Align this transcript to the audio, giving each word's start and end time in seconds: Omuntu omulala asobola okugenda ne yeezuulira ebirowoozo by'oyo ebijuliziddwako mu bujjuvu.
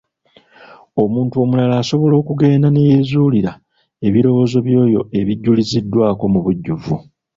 Omuntu 1.03 1.35
omulala 1.43 1.75
asobola 1.81 2.15
okugenda 2.21 2.67
ne 2.71 2.83
yeezuulira 2.89 3.51
ebirowoozo 4.07 4.57
by'oyo 4.67 5.01
ebijuliziddwako 5.19 6.23
mu 6.33 6.39
bujjuvu. 6.45 6.95